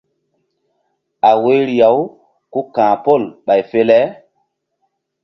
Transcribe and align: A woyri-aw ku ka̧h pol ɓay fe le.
A 1.29 1.31
woyri-aw 1.41 1.97
ku 2.51 2.61
ka̧h 2.75 2.95
pol 3.03 3.23
ɓay 3.45 3.61
fe 3.69 3.79
le. 3.89 3.99